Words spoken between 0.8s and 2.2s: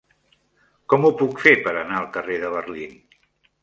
Com ho puc fer per anar al